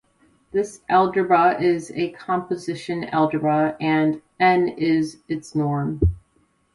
This 0.51 0.81
algebra 0.89 1.61
is 1.61 1.91
a 1.91 2.09
composition 2.13 3.03
algebra 3.09 3.77
and 3.79 4.23
"N" 4.39 4.67
is 4.67 5.19
its 5.27 5.53
norm. 5.53 5.99